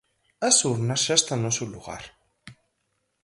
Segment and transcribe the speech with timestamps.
[0.47, 2.03] As urnas xa están no seu lugar.